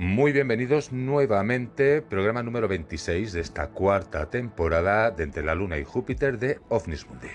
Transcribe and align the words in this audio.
Muy 0.00 0.30
bienvenidos 0.30 0.92
nuevamente, 0.92 2.02
programa 2.02 2.44
número 2.44 2.68
26 2.68 3.32
de 3.32 3.40
esta 3.40 3.70
cuarta 3.70 4.30
temporada 4.30 5.10
de 5.10 5.24
Entre 5.24 5.42
la 5.42 5.56
Luna 5.56 5.76
y 5.76 5.82
Júpiter 5.82 6.38
de 6.38 6.60
OVNIS 6.68 7.08
Mundi. 7.08 7.26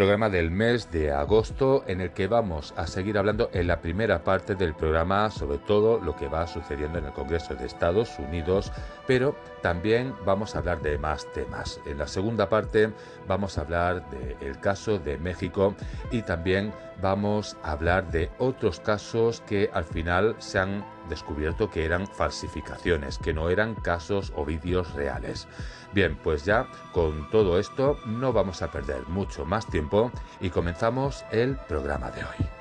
Programa 0.00 0.30
del 0.30 0.50
mes 0.50 0.90
de 0.90 1.12
agosto 1.12 1.84
en 1.86 2.00
el 2.00 2.12
que 2.12 2.26
vamos 2.26 2.72
a 2.78 2.86
seguir 2.86 3.18
hablando 3.18 3.50
en 3.52 3.66
la 3.66 3.82
primera 3.82 4.24
parte 4.24 4.54
del 4.54 4.72
programa 4.72 5.28
sobre 5.28 5.58
todo 5.58 6.00
lo 6.00 6.16
que 6.16 6.26
va 6.26 6.46
sucediendo 6.46 6.96
en 6.96 7.04
el 7.04 7.12
Congreso 7.12 7.54
de 7.54 7.66
Estados 7.66 8.18
Unidos, 8.18 8.72
pero 9.06 9.36
también 9.60 10.14
vamos 10.24 10.56
a 10.56 10.60
hablar 10.60 10.80
de 10.80 10.96
más 10.96 11.30
temas. 11.34 11.82
En 11.84 11.98
la 11.98 12.06
segunda 12.06 12.48
parte 12.48 12.90
vamos 13.28 13.58
a 13.58 13.60
hablar 13.60 14.08
del 14.40 14.58
caso 14.58 14.98
de 14.98 15.18
México 15.18 15.74
y 16.10 16.22
también 16.22 16.72
vamos 17.02 17.58
a 17.62 17.72
hablar 17.72 18.10
de 18.10 18.30
otros 18.38 18.80
casos 18.80 19.42
que 19.42 19.68
al 19.74 19.84
final 19.84 20.34
se 20.38 20.60
han 20.60 20.82
descubierto 21.10 21.68
que 21.68 21.84
eran 21.84 22.06
falsificaciones, 22.06 23.18
que 23.18 23.34
no 23.34 23.50
eran 23.50 23.74
casos 23.74 24.32
o 24.34 24.46
vídeos 24.46 24.94
reales. 24.94 25.46
Bien, 25.92 26.16
pues 26.16 26.46
ya 26.46 26.66
con 26.92 27.28
todo 27.30 27.58
esto 27.58 27.98
no 28.06 28.32
vamos 28.32 28.62
a 28.62 28.70
perder 28.70 29.06
mucho 29.08 29.44
más 29.44 29.66
tiempo 29.66 30.10
y 30.40 30.48
comenzamos 30.48 31.24
el 31.30 31.56
programa 31.68 32.10
de 32.10 32.22
hoy. 32.22 32.59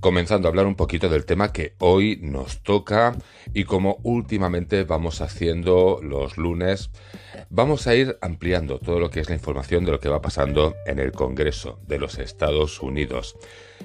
Comenzando 0.00 0.48
a 0.48 0.50
hablar 0.50 0.66
un 0.66 0.74
poquito 0.74 1.08
del 1.08 1.24
tema 1.24 1.52
que 1.52 1.74
hoy 1.78 2.18
nos 2.22 2.62
toca 2.62 3.16
y 3.54 3.64
como 3.64 3.98
últimamente 4.02 4.84
vamos 4.84 5.20
haciendo 5.20 6.00
los 6.02 6.36
lunes, 6.36 6.90
vamos 7.50 7.86
a 7.86 7.94
ir 7.94 8.18
ampliando 8.20 8.78
todo 8.78 9.00
lo 9.00 9.10
que 9.10 9.20
es 9.20 9.28
la 9.28 9.34
información 9.34 9.84
de 9.84 9.92
lo 9.92 10.00
que 10.00 10.08
va 10.08 10.22
pasando 10.22 10.76
en 10.86 10.98
el 10.98 11.12
Congreso 11.12 11.80
de 11.86 11.98
los 11.98 12.18
Estados 12.18 12.80
Unidos. 12.80 13.36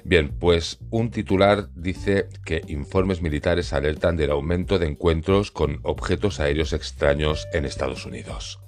Bien, 0.04 0.30
pues 0.38 0.78
un 0.90 1.10
titular 1.10 1.68
dice 1.74 2.28
que 2.44 2.62
informes 2.68 3.22
militares 3.22 3.72
alertan 3.72 4.16
del 4.16 4.30
aumento 4.30 4.78
de 4.78 4.86
encuentros 4.86 5.50
con 5.50 5.80
objetos 5.82 6.40
aéreos 6.40 6.72
extraños 6.72 7.46
en 7.52 7.64
Estados 7.64 8.06
Unidos. 8.06 8.63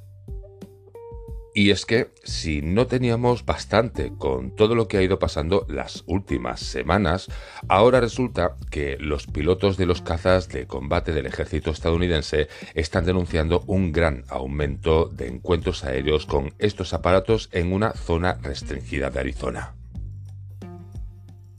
Y 1.59 1.71
es 1.71 1.87
que 1.87 2.11
si 2.23 2.61
no 2.61 2.87
teníamos 2.87 3.47
bastante 3.47 4.13
con 4.19 4.55
todo 4.55 4.75
lo 4.75 4.89
que 4.89 4.99
ha 4.99 5.03
ido 5.03 5.19
pasando 5.19 5.65
las 5.71 6.05
últimas 6.07 6.61
semanas, 6.61 7.29
ahora 7.67 7.99
resulta 7.99 8.57
que 8.71 8.99
los 9.01 9.27
pilotos 9.27 9.79
de 9.79 9.87
los 9.87 10.03
cazas 10.03 10.51
de 10.51 10.67
combate 10.67 11.15
del 11.15 11.25
ejército 11.25 11.71
estadounidense 11.71 12.49
están 12.75 13.07
denunciando 13.07 13.65
un 13.69 13.91
gran 13.91 14.25
aumento 14.29 15.07
de 15.07 15.29
encuentros 15.29 15.83
aéreos 15.85 16.27
con 16.27 16.53
estos 16.59 16.93
aparatos 16.93 17.49
en 17.53 17.73
una 17.73 17.93
zona 17.95 18.35
restringida 18.43 19.09
de 19.09 19.21
Arizona. 19.21 19.76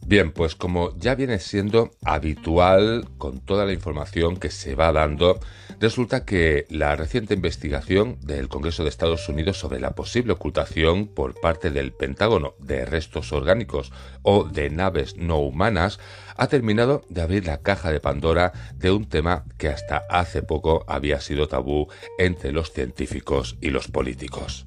Bien, 0.08 0.32
pues 0.32 0.56
como 0.56 0.98
ya 0.98 1.16
viene 1.16 1.38
siendo 1.38 1.92
habitual 2.02 3.10
con 3.18 3.42
toda 3.42 3.66
la 3.66 3.74
información 3.74 4.38
que 4.38 4.52
se 4.52 4.74
va 4.74 4.94
dando, 4.94 5.38
resulta 5.82 6.24
que 6.24 6.66
la 6.70 6.96
reciente 6.96 7.34
investigación 7.34 8.18
del 8.22 8.48
Congreso 8.48 8.84
de 8.84 8.90
Estados 8.90 9.28
Unidos 9.28 9.60
sobre 9.60 9.82
la 9.82 9.96
posible 9.96 10.32
ocultación 10.32 11.08
por 11.08 11.38
parte 11.42 11.72
del 11.72 11.92
Pentágono 11.92 12.56
de 12.58 12.86
restos 12.86 13.34
orgánicos 13.34 13.92
o 14.22 14.46
de 14.46 14.70
naves 14.70 15.18
no 15.18 15.40
humanas 15.40 16.00
ha 16.38 16.48
terminado 16.48 17.04
de 17.10 17.22
abrir 17.24 17.46
la 17.46 17.62
caja 17.62 17.92
de 17.92 18.00
Pandora 18.00 18.54
de 18.76 18.92
un 18.92 19.10
tema 19.10 19.44
que 19.58 19.68
hasta 19.68 20.04
hace 20.10 20.42
poco 20.42 20.86
había 20.88 21.20
sido 21.20 21.50
tabú 21.50 21.90
entre 22.18 22.54
los 22.54 22.72
científicos 22.72 23.58
y 23.60 23.72
los 23.72 23.90
políticos. 23.90 24.66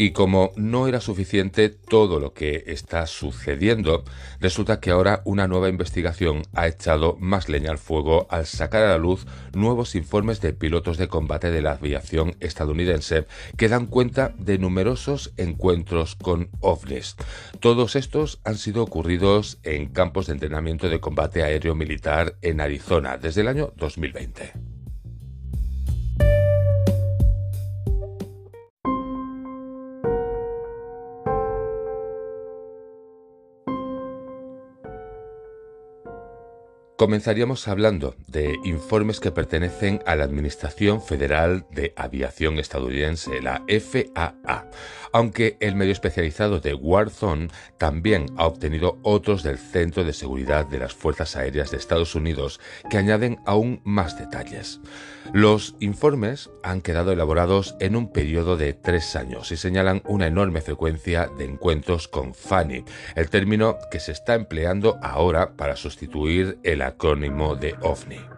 Y 0.00 0.12
como 0.12 0.52
no 0.54 0.86
era 0.86 1.00
suficiente 1.00 1.70
todo 1.70 2.20
lo 2.20 2.32
que 2.32 2.62
está 2.68 3.08
sucediendo, 3.08 4.04
resulta 4.38 4.78
que 4.78 4.92
ahora 4.92 5.22
una 5.24 5.48
nueva 5.48 5.68
investigación 5.68 6.42
ha 6.54 6.68
echado 6.68 7.16
más 7.18 7.48
leña 7.48 7.72
al 7.72 7.78
fuego 7.78 8.28
al 8.30 8.46
sacar 8.46 8.84
a 8.84 8.90
la 8.90 8.98
luz 8.98 9.26
nuevos 9.54 9.96
informes 9.96 10.40
de 10.40 10.52
pilotos 10.52 10.98
de 10.98 11.08
combate 11.08 11.50
de 11.50 11.62
la 11.62 11.72
aviación 11.72 12.36
estadounidense 12.38 13.26
que 13.56 13.68
dan 13.68 13.86
cuenta 13.86 14.32
de 14.38 14.58
numerosos 14.58 15.32
encuentros 15.36 16.14
con 16.14 16.48
ovnis. 16.60 17.16
Todos 17.58 17.96
estos 17.96 18.40
han 18.44 18.56
sido 18.56 18.84
ocurridos 18.84 19.58
en 19.64 19.88
campos 19.88 20.28
de 20.28 20.34
entrenamiento 20.34 20.88
de 20.88 21.00
combate 21.00 21.42
aéreo 21.42 21.74
militar 21.74 22.36
en 22.42 22.60
Arizona 22.60 23.18
desde 23.18 23.40
el 23.40 23.48
año 23.48 23.72
2020. 23.76 24.77
Comenzaríamos 36.98 37.68
hablando 37.68 38.16
de 38.26 38.58
informes 38.64 39.20
que 39.20 39.30
pertenecen 39.30 40.02
a 40.04 40.16
la 40.16 40.24
Administración 40.24 41.00
Federal 41.00 41.64
de 41.70 41.92
Aviación 41.94 42.58
estadounidense, 42.58 43.40
la 43.40 43.62
FAA, 43.68 44.68
aunque 45.12 45.56
el 45.60 45.76
medio 45.76 45.92
especializado 45.92 46.58
de 46.58 46.74
Warzone 46.74 47.50
también 47.78 48.26
ha 48.36 48.48
obtenido 48.48 48.98
otros 49.04 49.44
del 49.44 49.58
Centro 49.58 50.02
de 50.02 50.12
Seguridad 50.12 50.66
de 50.66 50.80
las 50.80 50.92
Fuerzas 50.92 51.36
Aéreas 51.36 51.70
de 51.70 51.76
Estados 51.76 52.16
Unidos 52.16 52.58
que 52.90 52.98
añaden 52.98 53.38
aún 53.46 53.80
más 53.84 54.18
detalles. 54.18 54.80
Los 55.32 55.74
informes 55.80 56.50
han 56.62 56.80
quedado 56.80 57.12
elaborados 57.12 57.76
en 57.80 57.96
un 57.96 58.10
periodo 58.12 58.56
de 58.56 58.72
tres 58.72 59.14
años 59.14 59.52
y 59.52 59.56
señalan 59.56 60.02
una 60.06 60.26
enorme 60.26 60.62
frecuencia 60.62 61.28
de 61.36 61.44
encuentros 61.44 62.08
con 62.08 62.34
FANI, 62.34 62.84
el 63.14 63.28
término 63.28 63.76
que 63.90 64.00
se 64.00 64.12
está 64.12 64.34
empleando 64.34 64.98
ahora 65.02 65.54
para 65.56 65.76
sustituir 65.76 66.58
el 66.62 66.80
acrónimo 66.80 67.56
de 67.56 67.74
OVNI. 67.82 68.37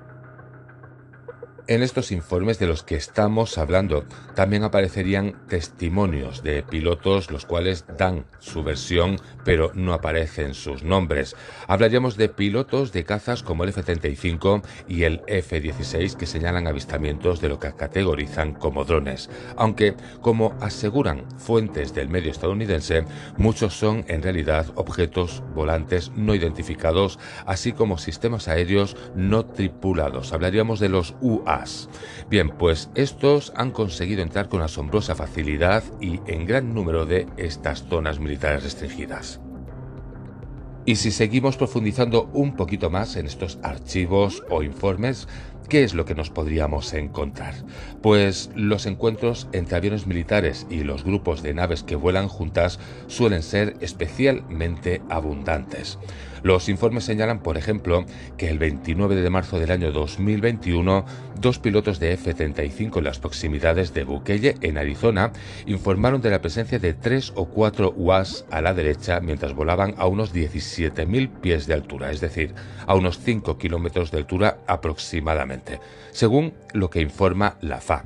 En 1.71 1.85
estos 1.85 2.11
informes 2.11 2.59
de 2.59 2.67
los 2.67 2.83
que 2.83 2.97
estamos 2.97 3.57
hablando 3.57 4.05
también 4.35 4.65
aparecerían 4.65 5.37
testimonios 5.47 6.43
de 6.43 6.65
pilotos 6.65 7.31
los 7.31 7.47
cuales 7.47 7.85
dan 7.97 8.25
su 8.41 8.65
versión 8.65 9.21
pero 9.45 9.71
no 9.75 9.95
aparecen 9.95 10.55
sus 10.55 10.83
nombres. 10.83 11.37
Hablaríamos 11.69 12.17
de 12.17 12.29
pilotos 12.29 12.91
de 12.91 13.05
cazas 13.05 13.45
como 13.45 13.63
el 13.63 13.71
F-35 13.71 14.65
y 14.89 15.05
el 15.05 15.23
F-16 15.29 16.17
que 16.17 16.27
señalan 16.27 16.67
avistamientos 16.67 17.41
de 17.41 17.49
lo 17.49 17.61
que 17.61 17.73
categorizan 17.73 18.53
como 18.53 18.85
drones, 18.85 19.31
aunque 19.55 19.95
como 20.21 20.57
aseguran 20.61 21.25
fuentes 21.39 21.95
del 21.95 22.09
medio 22.09 22.33
estadounidense, 22.33 23.05
muchos 23.37 23.75
son 23.75 24.05
en 24.09 24.25
realidad 24.25 24.67
objetos 24.75 25.45
volantes 25.55 26.11
no 26.17 26.35
identificados, 26.35 27.21
así 27.47 27.71
como 27.71 27.97
sistemas 27.97 28.49
aéreos 28.49 28.97
no 29.15 29.47
tripulados. 29.47 30.33
Hablaríamos 30.33 30.81
de 30.81 30.89
los 30.89 31.15
UA 31.21 31.60
Bien, 32.29 32.51
pues 32.51 32.91
estos 32.95 33.53
han 33.57 33.71
conseguido 33.71 34.23
entrar 34.23 34.49
con 34.49 34.63
asombrosa 34.63 35.15
facilidad 35.15 35.83
y 36.01 36.21
en 36.27 36.47
gran 36.47 36.75
número 36.75 37.07
de 37.07 37.27
estas 37.37 37.85
zonas 37.89 38.19
militares 38.19 38.63
restringidas. 38.63 39.41
Y 40.87 40.97
si 40.97 41.11
seguimos 41.11 41.57
profundizando 41.57 42.31
un 42.33 42.57
poquito 42.57 42.89
más 42.89 43.17
en 43.17 43.27
estos 43.27 43.59
archivos 43.63 44.43
o 44.49 44.63
informes, 44.63 45.29
¿Qué 45.71 45.85
es 45.85 45.95
lo 45.95 46.05
que 46.05 46.17
nos 46.17 46.31
podríamos 46.31 46.93
encontrar? 46.95 47.55
Pues 48.03 48.51
los 48.57 48.87
encuentros 48.87 49.47
entre 49.53 49.77
aviones 49.77 50.05
militares 50.05 50.67
y 50.69 50.83
los 50.83 51.05
grupos 51.05 51.45
de 51.45 51.55
naves 51.55 51.85
que 51.85 51.95
vuelan 51.95 52.27
juntas 52.27 52.81
suelen 53.07 53.45
ser 53.45 53.77
especialmente 53.81 55.01
abundantes. 55.09 56.01
Los 56.43 56.69
informes 56.69 57.05
señalan, 57.05 57.41
por 57.41 57.57
ejemplo, 57.57 58.05
que 58.37 58.49
el 58.49 58.59
29 58.59 59.17
de 59.17 59.31
marzo 59.31 59.59
del 59.59 59.71
año 59.71 59.93
2021, 59.93 61.05
dos 61.41 61.59
pilotos 61.59 62.01
de 62.01 62.13
F-35 62.13 62.99
en 62.99 63.05
las 63.05 63.19
proximidades 63.19 63.95
de 63.95 64.05
Bukeye, 64.05 64.57
en 64.61 64.79
Arizona, 64.79 65.33
informaron 65.67 66.21
de 66.21 66.31
la 66.31 66.41
presencia 66.41 66.79
de 66.79 66.95
tres 66.95 67.33
o 67.35 67.47
cuatro 67.47 67.93
UAS 67.97 68.45
a 68.51 68.61
la 68.61 68.75
derecha 68.75 69.21
mientras 69.21 69.55
volaban 69.55 69.95
a 69.99 70.07
unos 70.07 70.35
17.000 70.35 71.41
pies 71.41 71.67
de 71.67 71.75
altura, 71.75 72.11
es 72.11 72.21
decir, 72.21 72.55
a 72.87 72.95
unos 72.95 73.19
5 73.19 73.59
kilómetros 73.59 74.11
de 74.11 74.19
altura 74.19 74.59
aproximadamente 74.67 75.81
según 76.13 76.55
lo 76.73 76.91
que 76.91 77.01
informa 77.01 77.57
la 77.61 77.81
FA. 77.81 78.03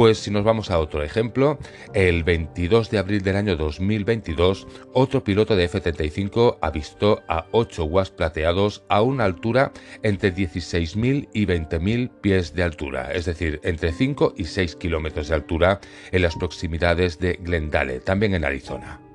Pues 0.00 0.16
si 0.16 0.30
nos 0.30 0.44
vamos 0.44 0.70
a 0.70 0.78
otro 0.78 1.02
ejemplo, 1.02 1.58
el 1.92 2.24
22 2.24 2.88
de 2.88 2.96
abril 2.96 3.20
del 3.20 3.36
año 3.36 3.54
2022, 3.54 4.66
otro 4.94 5.22
piloto 5.22 5.56
de 5.56 5.64
F-35 5.64 6.56
avistó 6.62 7.20
a 7.28 7.44
8 7.50 7.84
WASP 7.84 8.16
plateados 8.16 8.82
a 8.88 9.02
una 9.02 9.26
altura 9.26 9.72
entre 10.02 10.34
16.000 10.34 11.28
y 11.34 11.44
20.000 11.44 12.10
pies 12.22 12.54
de 12.54 12.62
altura, 12.62 13.12
es 13.12 13.26
decir, 13.26 13.60
entre 13.62 13.92
5 13.92 14.32
y 14.38 14.44
6 14.46 14.76
kilómetros 14.76 15.28
de 15.28 15.34
altura 15.34 15.80
en 16.12 16.22
las 16.22 16.34
proximidades 16.34 17.18
de 17.18 17.34
Glendale, 17.34 18.00
también 18.00 18.32
en 18.32 18.46
Arizona. 18.46 19.09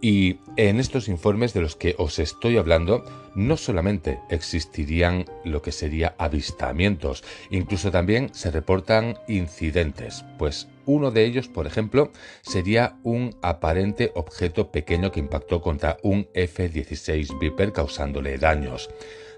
Y 0.00 0.38
en 0.56 0.80
estos 0.80 1.08
informes 1.08 1.52
de 1.52 1.60
los 1.60 1.76
que 1.76 1.94
os 1.98 2.18
estoy 2.18 2.56
hablando, 2.56 3.04
no 3.34 3.56
solamente 3.56 4.18
existirían 4.30 5.26
lo 5.44 5.60
que 5.60 5.72
sería 5.72 6.14
avistamientos, 6.16 7.22
incluso 7.50 7.90
también 7.90 8.30
se 8.32 8.50
reportan 8.50 9.18
incidentes, 9.28 10.24
pues 10.38 10.68
uno 10.90 11.10
de 11.10 11.24
ellos, 11.24 11.48
por 11.48 11.66
ejemplo, 11.66 12.10
sería 12.42 12.96
un 13.02 13.36
aparente 13.42 14.10
objeto 14.14 14.70
pequeño 14.70 15.12
que 15.12 15.20
impactó 15.20 15.60
contra 15.60 15.96
un 16.02 16.28
F-16 16.34 17.38
Viper 17.38 17.72
causándole 17.72 18.38
daños. 18.38 18.90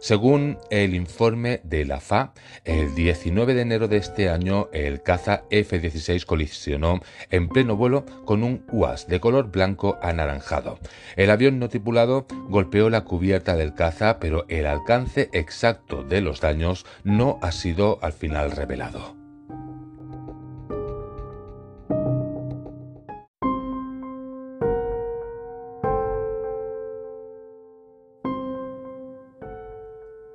Según 0.02 0.58
el 0.70 0.96
informe 0.96 1.60
de 1.62 1.84
la 1.84 2.00
FA, 2.00 2.32
el 2.64 2.92
19 2.96 3.54
de 3.54 3.60
enero 3.60 3.86
de 3.86 3.98
este 3.98 4.30
año 4.30 4.68
el 4.72 5.00
caza 5.00 5.44
F-16 5.50 6.24
colisionó 6.24 6.98
en 7.30 7.48
pleno 7.48 7.76
vuelo 7.76 8.04
con 8.24 8.42
un 8.42 8.64
UAS 8.72 9.06
de 9.06 9.20
color 9.20 9.52
blanco 9.52 10.00
anaranjado. 10.02 10.80
El 11.14 11.30
avión 11.30 11.60
no 11.60 11.68
tripulado 11.68 12.26
golpeó 12.48 12.90
la 12.90 13.04
cubierta 13.04 13.54
del 13.54 13.74
caza, 13.74 14.18
pero 14.18 14.44
el 14.48 14.66
alcance 14.66 15.30
exacto 15.32 16.02
de 16.02 16.20
los 16.20 16.40
daños 16.40 16.84
no 17.04 17.38
ha 17.40 17.52
sido 17.52 18.00
al 18.02 18.12
final 18.12 18.50
revelado. 18.50 19.21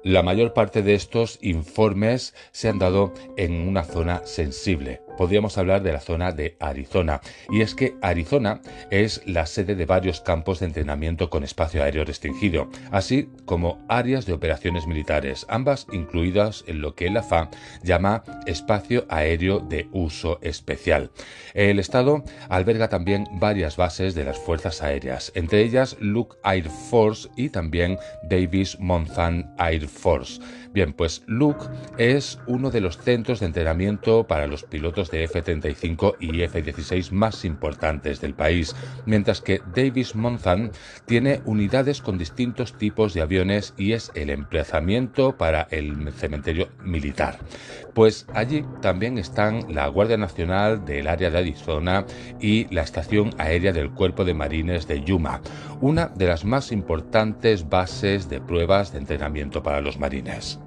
La 0.08 0.24
mayor 0.24 0.54
parte 0.54 0.84
de 0.84 0.94
estos 0.94 1.38
informes 1.42 2.34
se 2.54 2.70
han 2.70 2.80
dado 2.80 3.14
en 3.36 3.68
una 3.68 3.84
zona 3.84 4.26
sensible, 4.26 5.02
podríamos 5.18 5.58
hablar 5.58 5.84
de 5.84 5.92
la 5.92 6.00
zona 6.00 6.32
de 6.32 6.56
Arizona. 6.60 7.22
Y 7.50 7.62
es 7.62 7.76
que 7.76 7.96
Arizona 8.02 8.62
es 8.90 9.22
la 9.26 9.46
sede 9.46 9.76
de 9.76 9.86
varios 9.86 10.22
campos 10.22 10.60
de 10.60 10.68
entrenamiento 10.68 11.30
con 11.30 11.44
espacio 11.44 11.84
aéreo 11.84 12.06
restringido, 12.06 12.70
así 12.92 13.30
como 13.46 13.84
áreas 13.90 14.26
de 14.26 14.34
operaciones 14.34 14.88
militares, 14.88 15.46
ambas 15.50 15.88
incluidas 15.92 16.64
en 16.68 16.82
lo 16.82 16.96
que 16.96 17.10
la 17.10 17.24
FA 17.24 17.50
llama 17.84 18.24
espacio 18.46 19.06
aéreo 19.10 19.60
de 19.60 19.88
uso 19.92 20.40
especial. 20.42 21.12
El 21.54 21.80
estado 21.80 22.24
alberga 22.50 22.88
también 22.88 23.28
varias 23.34 23.78
bases 23.78 24.16
de 24.16 24.24
las 24.24 24.38
fuerzas 24.38 24.82
aéreas, 24.82 25.32
entre 25.36 25.62
ellas 25.62 25.98
Luke 26.00 26.38
Air 26.44 26.70
Force 26.70 27.28
y 27.36 27.50
también 27.50 27.98
Davis 28.30 28.80
Monthan 28.80 29.54
Air 29.58 29.88
Force. 29.88 30.40
Bien, 30.74 30.94
pues 30.94 31.24
Luke 31.28 31.66
es 31.98 32.40
uno 32.46 32.70
de 32.70 32.82
los 32.82 32.98
centros 32.98 33.40
de 33.40 33.48
entrenamiento 33.48 34.26
para 34.28 34.48
los 34.48 34.64
pilotos 34.64 35.10
de 35.12 35.24
F-35 35.24 36.16
y 36.20 36.42
F-16 36.42 37.12
más 37.12 37.46
importantes 37.46 38.22
del 38.22 38.34
país, 38.34 38.76
mientras 39.06 39.42
que 39.42 39.62
Davis 39.74 40.16
Monthan 40.16 40.72
tiene 41.06 41.42
unidades 41.46 42.02
con 42.02 42.18
distintos 42.18 42.78
tipos 42.78 43.14
de 43.14 43.22
aviones 43.22 43.74
y 43.78 43.94
es 43.94 44.12
el 44.16 44.30
emplazamiento 44.30 45.38
para 45.38 45.68
el 45.72 46.12
cementerio 46.14 46.70
militar. 46.84 47.40
Pues 47.94 48.28
allí 48.34 48.64
también 48.82 49.18
están 49.18 49.74
la 49.74 49.88
Guardia 49.88 50.18
Nacional 50.18 50.86
del 50.86 51.08
área 51.08 51.32
de 51.32 51.40
Arizona 51.40 52.06
y 52.40 52.72
la 52.74 52.84
Estación 52.84 53.32
Aérea 53.38 53.74
del 53.74 53.90
Cuerpo 53.92 54.24
de 54.24 54.34
Marines 54.34 54.88
de 54.88 55.04
Yuma, 55.04 55.42
una 55.82 56.08
de 56.08 56.28
las 56.28 56.46
más 56.46 56.72
importantes 56.72 57.68
bases 57.68 58.30
de 58.30 58.40
pruebas 58.40 58.92
de 58.92 59.00
entrenamiento 59.00 59.64
para 59.64 59.82
los 59.82 59.98
marines. 59.98 60.60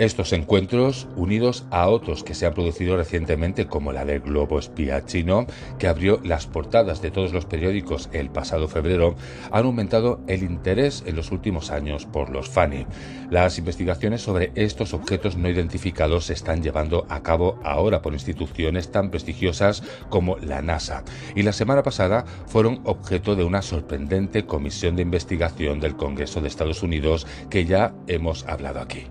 Estos 0.00 0.32
encuentros, 0.32 1.08
unidos 1.14 1.66
a 1.70 1.86
otros 1.86 2.24
que 2.24 2.32
se 2.32 2.46
han 2.46 2.54
producido 2.54 2.96
recientemente, 2.96 3.66
como 3.66 3.92
la 3.92 4.06
del 4.06 4.20
globo 4.20 4.58
espía 4.58 5.04
chino, 5.04 5.44
que 5.78 5.88
abrió 5.88 6.22
las 6.24 6.46
portadas 6.46 7.02
de 7.02 7.10
todos 7.10 7.34
los 7.34 7.44
periódicos 7.44 8.08
el 8.12 8.30
pasado 8.30 8.66
febrero, 8.66 9.14
han 9.52 9.66
aumentado 9.66 10.22
el 10.26 10.42
interés 10.42 11.04
en 11.04 11.16
los 11.16 11.32
últimos 11.32 11.70
años 11.70 12.06
por 12.06 12.30
los 12.30 12.48
FANI. 12.48 12.86
Las 13.28 13.58
investigaciones 13.58 14.22
sobre 14.22 14.52
estos 14.54 14.94
objetos 14.94 15.36
no 15.36 15.50
identificados 15.50 16.24
se 16.24 16.32
están 16.32 16.62
llevando 16.62 17.04
a 17.10 17.22
cabo 17.22 17.60
ahora 17.62 18.00
por 18.00 18.14
instituciones 18.14 18.90
tan 18.90 19.10
prestigiosas 19.10 19.82
como 20.08 20.38
la 20.38 20.62
NASA, 20.62 21.04
y 21.34 21.42
la 21.42 21.52
semana 21.52 21.82
pasada 21.82 22.24
fueron 22.46 22.80
objeto 22.84 23.36
de 23.36 23.44
una 23.44 23.60
sorprendente 23.60 24.46
comisión 24.46 24.96
de 24.96 25.02
investigación 25.02 25.78
del 25.78 25.94
Congreso 25.94 26.40
de 26.40 26.48
Estados 26.48 26.82
Unidos 26.82 27.26
que 27.50 27.66
ya 27.66 27.92
hemos 28.06 28.46
hablado 28.46 28.80
aquí. 28.80 29.04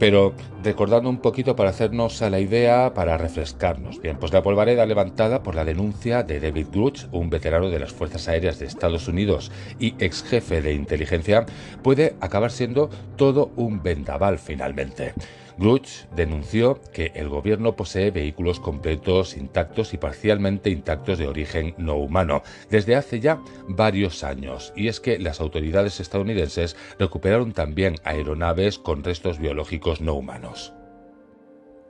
Pero 0.00 0.32
recordando 0.64 1.10
un 1.10 1.18
poquito 1.18 1.54
para 1.54 1.68
hacernos 1.68 2.22
a 2.22 2.30
la 2.30 2.40
idea, 2.40 2.94
para 2.94 3.18
refrescarnos. 3.18 4.00
Bien, 4.00 4.16
pues 4.16 4.32
la 4.32 4.42
polvareda 4.42 4.86
levantada 4.86 5.42
por 5.42 5.54
la 5.54 5.66
denuncia 5.66 6.22
de 6.22 6.40
David 6.40 6.68
Gruch, 6.72 7.04
un 7.12 7.28
veterano 7.28 7.68
de 7.68 7.78
las 7.78 7.92
Fuerzas 7.92 8.26
Aéreas 8.26 8.58
de 8.58 8.64
Estados 8.64 9.08
Unidos 9.08 9.52
y 9.78 9.94
ex 10.02 10.22
jefe 10.22 10.62
de 10.62 10.72
inteligencia, 10.72 11.44
puede 11.82 12.16
acabar 12.22 12.50
siendo 12.50 12.88
todo 13.16 13.50
un 13.56 13.82
vendaval 13.82 14.38
finalmente. 14.38 15.12
Gruch 15.60 16.06
denunció 16.16 16.80
que 16.90 17.12
el 17.14 17.28
gobierno 17.28 17.76
posee 17.76 18.10
vehículos 18.10 18.60
completos, 18.60 19.36
intactos 19.36 19.92
y 19.92 19.98
parcialmente 19.98 20.70
intactos 20.70 21.18
de 21.18 21.28
origen 21.28 21.74
no 21.76 21.96
humano 21.96 22.42
desde 22.70 22.96
hace 22.96 23.20
ya 23.20 23.42
varios 23.68 24.24
años, 24.24 24.72
y 24.74 24.88
es 24.88 25.00
que 25.00 25.18
las 25.18 25.38
autoridades 25.38 26.00
estadounidenses 26.00 26.78
recuperaron 26.98 27.52
también 27.52 27.96
aeronaves 28.04 28.78
con 28.78 29.04
restos 29.04 29.38
biológicos 29.38 30.00
no 30.00 30.14
humanos. 30.14 30.72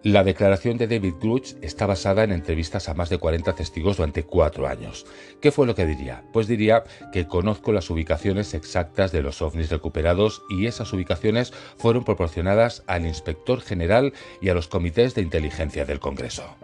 La 0.02 0.24
declaración 0.24 0.78
de 0.78 0.86
David 0.86 1.16
Gruch 1.20 1.56
está 1.60 1.84
basada 1.84 2.24
en 2.24 2.32
entrevistas 2.32 2.88
a 2.88 2.94
más 2.94 3.10
de 3.10 3.18
40 3.18 3.54
testigos 3.54 3.98
durante 3.98 4.24
cuatro 4.24 4.66
años. 4.66 5.04
¿Qué 5.42 5.52
fue 5.52 5.66
lo 5.66 5.74
que 5.74 5.84
diría? 5.84 6.22
Pues 6.32 6.46
diría 6.46 6.84
que 7.12 7.26
conozco 7.26 7.70
las 7.70 7.90
ubicaciones 7.90 8.54
exactas 8.54 9.12
de 9.12 9.20
los 9.20 9.42
ovnis 9.42 9.68
recuperados 9.68 10.40
y 10.48 10.64
esas 10.64 10.90
ubicaciones 10.94 11.52
fueron 11.76 12.04
proporcionadas 12.04 12.82
al 12.86 13.06
inspector 13.06 13.60
general 13.60 14.14
y 14.40 14.48
a 14.48 14.54
los 14.54 14.68
comités 14.68 15.14
de 15.14 15.20
inteligencia 15.20 15.84
del 15.84 16.00
Congreso. 16.00 16.56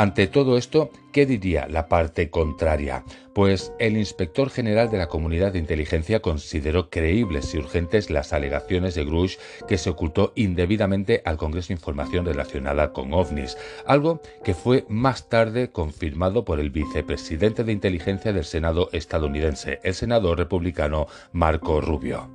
Ante 0.00 0.28
todo 0.28 0.56
esto, 0.56 0.88
¿qué 1.12 1.26
diría 1.26 1.68
la 1.68 1.86
parte 1.86 2.30
contraria? 2.30 3.04
Pues 3.34 3.74
el 3.78 3.98
inspector 3.98 4.48
general 4.48 4.90
de 4.90 4.96
la 4.96 5.08
Comunidad 5.08 5.52
de 5.52 5.58
Inteligencia 5.58 6.20
consideró 6.20 6.88
creíbles 6.88 7.52
y 7.52 7.58
urgentes 7.58 8.08
las 8.08 8.32
alegaciones 8.32 8.94
de 8.94 9.04
Grush 9.04 9.36
que 9.68 9.76
se 9.76 9.90
ocultó 9.90 10.32
indebidamente 10.36 11.20
al 11.26 11.36
Congreso 11.36 11.74
información 11.74 12.24
relacionada 12.24 12.94
con 12.94 13.12
ovnis, 13.12 13.58
algo 13.84 14.22
que 14.42 14.54
fue 14.54 14.86
más 14.88 15.28
tarde 15.28 15.68
confirmado 15.70 16.46
por 16.46 16.60
el 16.60 16.70
vicepresidente 16.70 17.62
de 17.62 17.72
inteligencia 17.72 18.32
del 18.32 18.46
Senado 18.46 18.88
estadounidense, 18.92 19.80
el 19.82 19.92
senador 19.92 20.38
republicano 20.38 21.08
Marco 21.32 21.82
Rubio. 21.82 22.30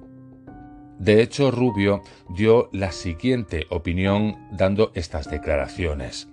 De 0.99 1.19
hecho, 1.19 1.49
Rubio 1.49 2.03
dio 2.29 2.69
la 2.71 2.91
siguiente 2.91 3.65
opinión 3.71 4.35
dando 4.51 4.91
estas 4.93 5.31
declaraciones. 5.31 6.29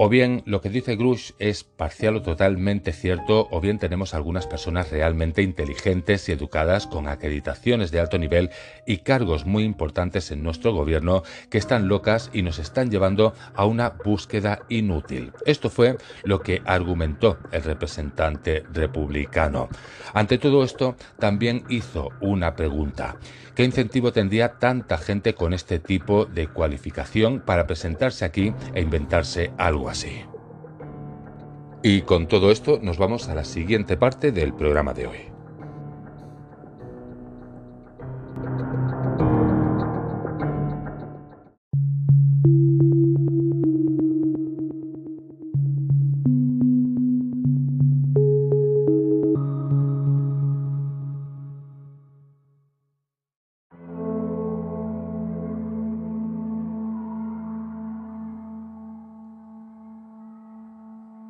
O 0.00 0.08
bien 0.08 0.44
lo 0.46 0.60
que 0.60 0.70
dice 0.70 0.94
Grush 0.94 1.32
es 1.40 1.64
parcial 1.64 2.14
o 2.14 2.22
totalmente 2.22 2.92
cierto, 2.92 3.48
o 3.50 3.60
bien 3.60 3.80
tenemos 3.80 4.14
algunas 4.14 4.46
personas 4.46 4.92
realmente 4.92 5.42
inteligentes 5.42 6.28
y 6.28 6.32
educadas 6.32 6.86
con 6.86 7.08
acreditaciones 7.08 7.90
de 7.90 7.98
alto 7.98 8.16
nivel 8.16 8.50
y 8.86 8.98
cargos 8.98 9.44
muy 9.44 9.64
importantes 9.64 10.30
en 10.30 10.44
nuestro 10.44 10.72
gobierno 10.72 11.24
que 11.50 11.58
están 11.58 11.88
locas 11.88 12.30
y 12.32 12.42
nos 12.42 12.60
están 12.60 12.92
llevando 12.92 13.34
a 13.56 13.64
una 13.64 13.88
búsqueda 13.88 14.60
inútil. 14.68 15.32
Esto 15.44 15.68
fue 15.68 15.96
lo 16.22 16.42
que 16.42 16.62
argumentó 16.64 17.38
el 17.50 17.64
representante 17.64 18.62
republicano. 18.72 19.68
Ante 20.14 20.38
todo 20.38 20.62
esto, 20.62 20.94
también 21.18 21.64
hizo 21.68 22.10
una 22.20 22.54
pregunta. 22.54 23.16
¿Qué 23.56 23.64
incentivo 23.64 24.12
tendría 24.12 24.60
tanta 24.60 24.98
gente 24.98 25.34
con 25.34 25.52
este 25.52 25.80
tipo 25.80 26.26
de 26.26 26.46
cualificación 26.46 27.40
para 27.40 27.66
presentarse 27.66 28.24
aquí 28.24 28.54
e 28.72 28.80
inventarse 28.80 29.50
así? 29.88 30.22
Y 31.82 32.02
con 32.02 32.26
todo 32.26 32.50
esto 32.50 32.80
nos 32.82 32.98
vamos 32.98 33.28
a 33.28 33.34
la 33.34 33.44
siguiente 33.44 33.96
parte 33.96 34.32
del 34.32 34.52
programa 34.52 34.94
de 34.94 35.06
hoy. 35.06 35.37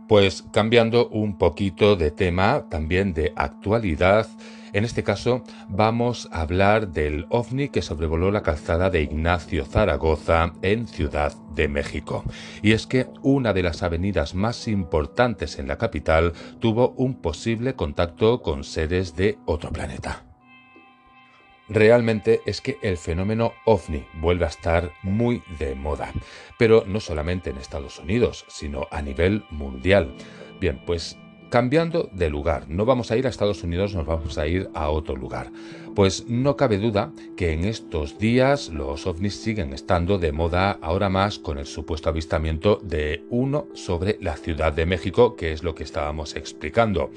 Pues 0.08 0.42
cambiando 0.52 1.08
un 1.08 1.36
poquito 1.36 1.94
de 1.94 2.10
tema, 2.10 2.64
también 2.70 3.12
de 3.12 3.34
actualidad, 3.36 4.26
en 4.72 4.84
este 4.84 5.02
caso 5.02 5.44
vamos 5.68 6.28
a 6.32 6.40
hablar 6.40 6.88
del 6.88 7.26
ovni 7.28 7.68
que 7.68 7.82
sobrevoló 7.82 8.30
la 8.30 8.42
calzada 8.42 8.88
de 8.88 9.02
Ignacio 9.02 9.66
Zaragoza 9.66 10.54
en 10.62 10.86
Ciudad 10.86 11.34
de 11.54 11.68
México. 11.68 12.24
Y 12.62 12.72
es 12.72 12.86
que 12.86 13.06
una 13.22 13.52
de 13.52 13.62
las 13.62 13.82
avenidas 13.82 14.34
más 14.34 14.66
importantes 14.66 15.58
en 15.58 15.68
la 15.68 15.76
capital 15.76 16.32
tuvo 16.58 16.94
un 16.96 17.14
posible 17.14 17.74
contacto 17.74 18.40
con 18.40 18.64
seres 18.64 19.14
de 19.14 19.38
otro 19.44 19.70
planeta. 19.70 20.27
Realmente 21.68 22.40
es 22.46 22.60
que 22.60 22.78
el 22.80 22.96
fenómeno 22.96 23.52
ovni 23.64 24.06
vuelve 24.14 24.46
a 24.46 24.48
estar 24.48 24.92
muy 25.02 25.42
de 25.58 25.74
moda, 25.74 26.12
pero 26.58 26.84
no 26.86 27.00
solamente 27.00 27.50
en 27.50 27.58
Estados 27.58 27.98
Unidos, 27.98 28.46
sino 28.48 28.88
a 28.90 29.02
nivel 29.02 29.44
mundial. 29.50 30.14
Bien, 30.60 30.80
pues 30.86 31.18
cambiando 31.50 32.08
de 32.12 32.30
lugar, 32.30 32.68
no 32.68 32.84
vamos 32.84 33.10
a 33.10 33.16
ir 33.16 33.26
a 33.26 33.30
Estados 33.30 33.62
Unidos, 33.62 33.94
nos 33.94 34.06
vamos 34.06 34.38
a 34.38 34.46
ir 34.46 34.68
a 34.74 34.90
otro 34.90 35.16
lugar. 35.16 35.50
Pues 35.94 36.26
no 36.28 36.56
cabe 36.56 36.78
duda 36.78 37.12
que 37.36 37.52
en 37.52 37.64
estos 37.64 38.18
días 38.18 38.68
los 38.68 39.06
ovnis 39.06 39.34
siguen 39.34 39.72
estando 39.72 40.18
de 40.18 40.32
moda 40.32 40.78
ahora 40.80 41.08
más 41.08 41.38
con 41.38 41.58
el 41.58 41.66
supuesto 41.66 42.08
avistamiento 42.08 42.80
de 42.82 43.24
uno 43.30 43.66
sobre 43.74 44.18
la 44.20 44.36
Ciudad 44.36 44.72
de 44.72 44.86
México, 44.86 45.36
que 45.36 45.52
es 45.52 45.62
lo 45.62 45.74
que 45.74 45.82
estábamos 45.84 46.36
explicando. 46.36 47.10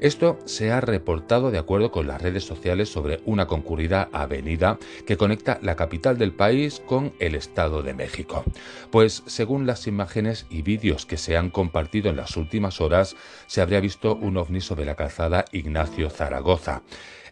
Esto 0.00 0.38
se 0.44 0.72
ha 0.72 0.80
reportado 0.80 1.50
de 1.50 1.58
acuerdo 1.58 1.90
con 1.90 2.06
las 2.06 2.20
redes 2.20 2.44
sociales 2.44 2.88
sobre 2.88 3.20
una 3.24 3.46
concurrida 3.46 4.08
avenida 4.12 4.78
que 5.06 5.16
conecta 5.16 5.58
la 5.62 5.76
capital 5.76 6.18
del 6.18 6.32
país 6.32 6.82
con 6.84 7.12
el 7.20 7.34
Estado 7.34 7.82
de 7.82 7.94
México. 7.94 8.44
Pues 8.90 9.22
según 9.26 9.66
las 9.66 9.86
imágenes 9.86 10.46
y 10.50 10.62
vídeos 10.62 11.06
que 11.06 11.16
se 11.16 11.36
han 11.36 11.50
compartido 11.50 12.10
en 12.10 12.16
las 12.16 12.36
últimas 12.36 12.80
horas, 12.80 13.16
se 13.46 13.60
habría 13.60 13.80
visto 13.80 14.14
un 14.16 14.36
ovni 14.36 14.60
sobre 14.60 14.84
la 14.84 14.94
calzada 14.94 15.44
Ignacio 15.52 16.10
Zaragoza. 16.10 16.82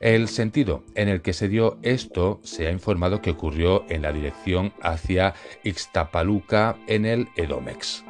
El 0.03 0.27
sentido 0.27 0.83
en 0.97 1.09
el 1.09 1.23
que 1.23 1.33
se 1.33 1.49
dio 1.49 1.79
esto 1.83 2.41
se 2.43 2.67
ha 2.67 2.73
informado 2.73 3.23
que 3.23 3.31
ocurrió 3.31 3.85
en 3.89 4.03
la 4.03 4.13
dirección 4.13 4.73
hacia 4.83 5.35
Ixtapaluca 5.63 6.77
en 6.89 7.07
el 7.07 7.29
Edomex. 7.37 8.05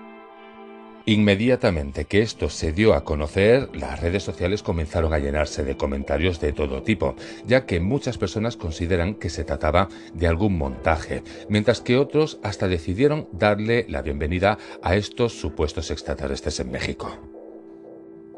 Inmediatamente 1.05 2.07
que 2.07 2.23
esto 2.23 2.49
se 2.49 2.73
dio 2.73 2.95
a 2.95 3.05
conocer, 3.05 3.69
las 3.77 4.01
redes 4.01 4.23
sociales 4.23 4.63
comenzaron 4.63 5.13
a 5.13 5.19
llenarse 5.19 5.65
de 5.65 5.77
comentarios 5.77 6.41
de 6.41 6.55
todo 6.55 6.83
tipo, 6.83 7.15
ya 7.45 7.67
que 7.67 7.79
muchas 7.79 8.17
personas 8.17 8.57
consideran 8.57 9.17
que 9.17 9.29
se 9.29 9.45
trataba 9.45 9.91
de 10.15 10.29
algún 10.29 10.57
montaje, 10.57 11.23
mientras 11.51 11.83
que 11.83 11.99
otros 11.99 12.39
hasta 12.43 12.69
decidieron 12.69 13.29
darle 13.33 13.85
la 13.91 14.01
bienvenida 14.01 14.57
a 14.81 14.97
estos 14.97 15.39
supuestos 15.39 15.91
extraterrestres 15.91 16.59
en 16.61 16.71
México. 16.71 17.32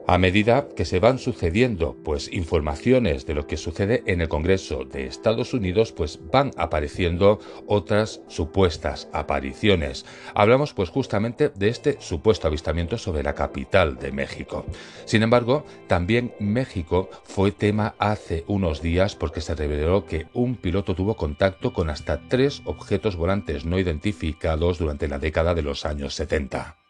A 0.06 0.18
medida 0.18 0.68
que 0.76 0.84
se 0.84 1.00
van 1.00 1.18
sucediendo 1.18 1.96
pues 2.04 2.30
informaciones 2.30 3.24
de 3.24 3.32
lo 3.32 3.46
que 3.46 3.56
sucede 3.56 4.02
en 4.04 4.20
el 4.20 4.28
Congreso 4.28 4.84
de 4.84 5.06
Estados 5.06 5.54
Unidos, 5.54 5.92
pues 5.92 6.20
van 6.30 6.50
apareciendo 6.58 7.40
otras 7.66 8.20
supuestas 8.28 9.08
apariciones. 9.14 10.04
Hablamos 10.34 10.74
pues 10.74 10.90
justamente 10.90 11.48
de 11.48 11.68
este 11.70 11.96
supuesto 12.00 12.46
avistamiento 12.46 12.98
sobre 12.98 13.22
la 13.22 13.34
capital 13.34 13.96
de 13.96 14.12
México. 14.12 14.66
Sin 15.06 15.22
embargo, 15.22 15.64
también 15.86 16.34
México 16.38 17.08
fue 17.24 17.50
tema 17.50 17.94
hace 17.98 18.44
unos 18.46 18.82
días 18.82 19.16
porque 19.16 19.40
se 19.40 19.54
reveló 19.54 20.04
que 20.04 20.26
un 20.34 20.56
piloto 20.56 20.94
tuvo 20.94 21.16
contacto 21.16 21.72
con 21.72 21.88
hasta 21.88 22.20
tres 22.28 22.60
objetos 22.66 23.16
volantes 23.16 23.64
no 23.64 23.78
identificados 23.78 24.78
durante 24.78 25.08
la 25.08 25.18
década 25.18 25.54
de 25.54 25.62
los 25.62 25.86
años 25.86 26.14
70. 26.14 26.83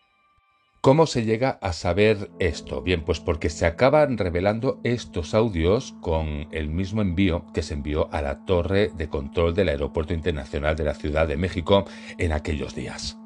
¿Cómo 0.85 1.07
se 1.07 1.25
llega 1.25 1.59
a 1.63 1.73
saber 1.73 2.31
esto? 2.39 2.83
Bien, 2.83 3.07
pues 3.07 3.19
porque 3.19 3.49
se 3.49 3.65
acaban 3.65 4.19
revelando 4.19 4.83
estos 4.85 5.33
audios 5.33 5.95
con 6.03 6.47
el 6.51 6.69
mismo 6.69 7.01
envío 7.01 7.47
que 7.55 7.63
se 7.63 7.73
envió 7.73 8.13
a 8.13 8.21
la 8.21 8.45
torre 8.45 8.91
de 8.95 9.09
control 9.09 9.55
del 9.55 9.71
Aeropuerto 9.71 10.13
Internacional 10.13 10.77
de 10.77 10.85
la 10.85 10.93
Ciudad 10.93 11.27
de 11.27 11.39
México 11.39 11.87
en 12.19 12.33
aquellos 12.33 12.75
días. 12.75 13.17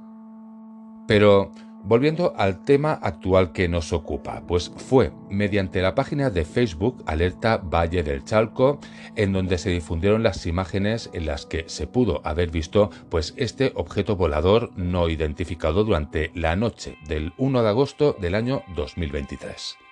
Pero 1.09 1.51
Volviendo 1.89 2.35
al 2.37 2.67
tema 2.67 2.93
actual 2.93 3.53
que 3.53 3.67
nos 3.67 3.95
ocupa, 3.95 4.43
pues 4.47 4.71
fue 4.77 5.11
mediante 5.31 5.81
la 5.81 5.95
página 5.95 6.29
de 6.29 6.45
Facebook 6.45 7.03
Alerta 7.07 7.57
Valle 7.57 8.03
del 8.03 8.27
Chalco 8.27 8.79
en 9.17 9.33
donde 9.33 9.57
se 9.57 9.71
difundieron 9.71 10.23
las 10.23 10.45
imágenes 10.45 11.09
en 11.15 11.25
las 11.25 11.47
que 11.47 11.65
se 11.67 11.87
pudo 11.87 12.21
haber 12.25 12.51
visto 12.51 12.91
pues 13.09 13.33
este 13.39 13.73
objeto 13.75 14.17
volador 14.17 14.71
no 14.77 15.09
identificado 15.09 15.83
durante 15.83 16.31
la 16.35 16.57
noche 16.57 16.99
del 17.09 17.33
1 17.39 17.63
de 17.63 17.69
agosto 17.71 18.15
del 18.21 18.35
año 18.35 18.65
2023. 18.77 19.88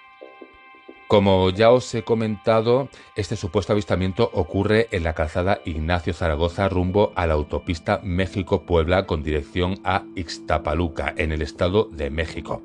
Como 1.08 1.50
ya 1.50 1.70
os 1.70 1.94
he 1.94 2.02
comentado, 2.02 2.88
este 3.14 3.36
supuesto 3.36 3.72
avistamiento 3.72 4.28
ocurre 4.32 4.88
en 4.90 5.04
la 5.04 5.14
calzada 5.14 5.60
Ignacio 5.64 6.12
Zaragoza 6.12 6.68
rumbo 6.68 7.12
a 7.14 7.28
la 7.28 7.34
autopista 7.34 8.00
México-Puebla 8.02 9.06
con 9.06 9.22
dirección 9.22 9.78
a 9.84 10.02
Ixtapaluca, 10.16 11.14
en 11.16 11.30
el 11.30 11.42
estado 11.42 11.84
de 11.92 12.10
México. 12.10 12.60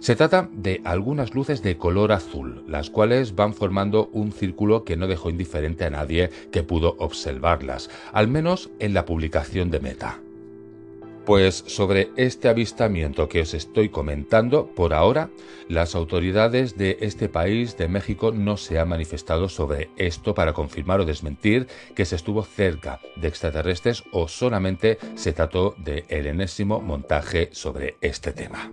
Se 0.00 0.16
trata 0.16 0.50
de 0.52 0.82
algunas 0.84 1.34
luces 1.34 1.62
de 1.62 1.78
color 1.78 2.12
azul, 2.12 2.62
las 2.68 2.90
cuales 2.90 3.34
van 3.34 3.54
formando 3.54 4.10
un 4.12 4.32
círculo 4.32 4.84
que 4.84 4.98
no 4.98 5.06
dejó 5.06 5.30
indiferente 5.30 5.86
a 5.86 5.90
nadie 5.90 6.28
que 6.52 6.62
pudo 6.62 6.94
observarlas, 6.98 7.88
al 8.12 8.28
menos 8.28 8.68
en 8.80 8.92
la 8.92 9.06
publicación 9.06 9.70
de 9.70 9.80
Meta. 9.80 10.20
Pues 11.28 11.62
sobre 11.66 12.10
este 12.16 12.48
avistamiento 12.48 13.28
que 13.28 13.42
os 13.42 13.52
estoy 13.52 13.90
comentando, 13.90 14.66
por 14.68 14.94
ahora, 14.94 15.28
las 15.68 15.94
autoridades 15.94 16.78
de 16.78 16.96
este 17.02 17.28
país, 17.28 17.76
de 17.76 17.86
México, 17.86 18.32
no 18.32 18.56
se 18.56 18.78
han 18.78 18.88
manifestado 18.88 19.50
sobre 19.50 19.90
esto 19.98 20.34
para 20.34 20.54
confirmar 20.54 21.00
o 21.00 21.04
desmentir 21.04 21.66
que 21.94 22.06
se 22.06 22.16
estuvo 22.16 22.44
cerca 22.44 23.00
de 23.16 23.28
extraterrestres 23.28 24.04
o 24.10 24.26
solamente 24.26 24.96
se 25.16 25.34
trató 25.34 25.74
de 25.76 26.06
el 26.08 26.28
enésimo 26.28 26.80
montaje 26.80 27.50
sobre 27.52 27.98
este 28.00 28.32
tema. 28.32 28.72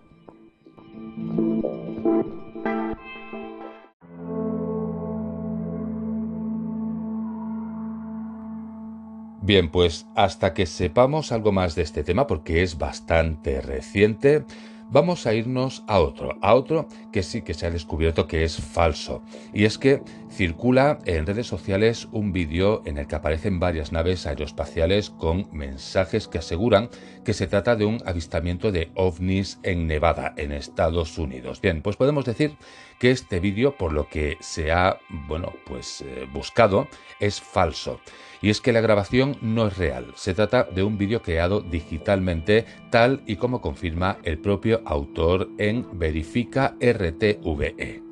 Bien, 9.45 9.69
pues 9.69 10.07
hasta 10.15 10.55
que 10.55 10.65
sepamos 10.65 11.31
algo 11.31 11.51
más 11.51 11.75
de 11.75 11.83
este 11.83 12.03
tema, 12.03 12.25
porque 12.25 12.63
es 12.63 12.79
bastante 12.79 13.61
reciente, 13.61 14.43
vamos 14.89 15.27
a 15.27 15.35
irnos 15.35 15.83
a 15.87 15.99
otro, 15.99 16.35
a 16.41 16.55
otro 16.55 16.87
que 17.11 17.21
sí 17.21 17.43
que 17.43 17.53
se 17.53 17.67
ha 17.67 17.69
descubierto 17.69 18.27
que 18.27 18.43
es 18.43 18.57
falso. 18.57 19.21
Y 19.53 19.65
es 19.65 19.77
que 19.77 20.01
circula 20.31 20.97
en 21.05 21.27
redes 21.27 21.45
sociales 21.45 22.07
un 22.11 22.33
vídeo 22.33 22.81
en 22.85 22.97
el 22.97 23.05
que 23.05 23.17
aparecen 23.17 23.59
varias 23.59 23.91
naves 23.91 24.25
aeroespaciales 24.25 25.11
con 25.11 25.47
mensajes 25.51 26.27
que 26.27 26.39
aseguran 26.39 26.89
que 27.23 27.33
se 27.33 27.45
trata 27.45 27.75
de 27.75 27.85
un 27.85 28.01
avistamiento 28.03 28.71
de 28.71 28.89
ovnis 28.95 29.59
en 29.61 29.85
Nevada, 29.85 30.33
en 30.37 30.53
Estados 30.53 31.19
Unidos. 31.19 31.61
Bien, 31.61 31.83
pues 31.83 31.97
podemos 31.97 32.25
decir 32.25 32.57
que 32.99 33.11
este 33.11 33.39
vídeo, 33.39 33.75
por 33.75 33.93
lo 33.93 34.07
que 34.07 34.37
se 34.39 34.71
ha, 34.71 34.99
bueno, 35.27 35.53
pues 35.65 36.01
eh, 36.01 36.27
buscado, 36.31 36.87
es 37.19 37.41
falso. 37.41 37.99
Y 38.41 38.49
es 38.49 38.61
que 38.61 38.73
la 38.73 38.81
grabación 38.81 39.37
no 39.41 39.67
es 39.67 39.77
real, 39.77 40.13
se 40.15 40.33
trata 40.33 40.63
de 40.63 40.83
un 40.83 40.97
vídeo 40.97 41.21
creado 41.21 41.61
digitalmente 41.61 42.65
tal 42.91 43.23
y 43.25 43.37
como 43.37 43.61
confirma 43.61 44.19
el 44.23 44.37
propio 44.37 44.81
autor 44.85 45.49
en 45.57 45.87
Verifica 45.97 46.75
RTVE. 46.79 48.03